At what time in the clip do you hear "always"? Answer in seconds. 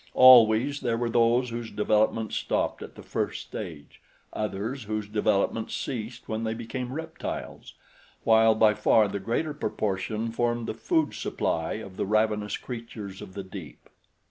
0.15-0.79